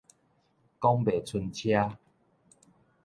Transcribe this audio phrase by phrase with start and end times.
[0.79, 1.95] 講袂伸奢